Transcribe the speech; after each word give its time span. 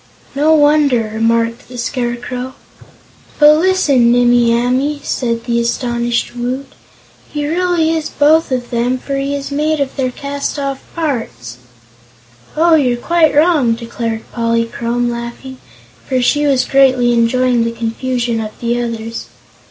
"No 0.33 0.55
wonder!" 0.55 1.11
remarked 1.13 1.67
the 1.67 1.77
Scarecrow. 1.77 2.55
"But, 3.37 3.59
listen, 3.59 4.11
Nimmie 4.11 4.51
Amee!" 4.51 4.99
said 5.03 5.43
the 5.43 5.61
astonished 5.61 6.35
Woot; 6.35 6.65
"he 7.31 7.47
really 7.47 7.91
is 7.95 8.09
both 8.09 8.51
of 8.51 8.71
them, 8.71 8.97
for 8.97 9.15
he 9.17 9.35
is 9.35 9.51
made 9.51 9.79
of 9.79 9.95
their 9.95 10.09
cast 10.09 10.57
off 10.57 10.81
parts." 10.95 11.57
"Oh, 12.57 12.73
you're 12.73 12.97
quite 12.97 13.35
wrong," 13.35 13.73
declared 13.75 14.23
Polychrome, 14.31 15.11
laughing, 15.11 15.59
for 16.09 16.19
she 16.19 16.47
was 16.47 16.65
greatly 16.65 17.13
enjoying 17.13 17.63
the 17.63 17.71
confusion 17.71 18.39
of 18.41 18.59
the 18.59 18.81
others. 18.81 19.27